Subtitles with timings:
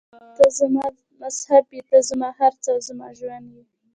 [0.35, 0.85] ته زما
[1.21, 3.63] مذهب یې، ته زما هر څه او زما ژوند یې.